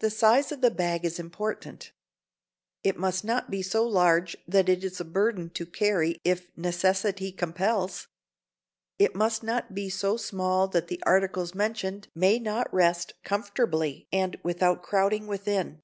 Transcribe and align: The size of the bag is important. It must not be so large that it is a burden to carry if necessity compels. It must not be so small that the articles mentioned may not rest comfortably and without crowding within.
The 0.00 0.10
size 0.10 0.50
of 0.50 0.62
the 0.62 0.70
bag 0.72 1.04
is 1.04 1.20
important. 1.20 1.92
It 2.82 2.96
must 2.98 3.24
not 3.24 3.52
be 3.52 3.62
so 3.62 3.86
large 3.86 4.36
that 4.48 4.68
it 4.68 4.82
is 4.82 5.00
a 5.00 5.04
burden 5.04 5.48
to 5.50 5.64
carry 5.64 6.20
if 6.24 6.50
necessity 6.56 7.30
compels. 7.30 8.08
It 8.98 9.14
must 9.14 9.44
not 9.44 9.72
be 9.72 9.88
so 9.90 10.16
small 10.16 10.66
that 10.66 10.88
the 10.88 11.00
articles 11.06 11.54
mentioned 11.54 12.08
may 12.16 12.40
not 12.40 12.66
rest 12.74 13.12
comfortably 13.22 14.08
and 14.10 14.36
without 14.42 14.82
crowding 14.82 15.28
within. 15.28 15.82